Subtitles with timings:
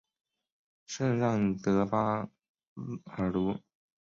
[0.87, 2.27] 圣让德巴
[3.05, 3.59] 尔鲁。